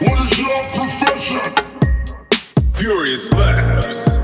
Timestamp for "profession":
0.56-1.40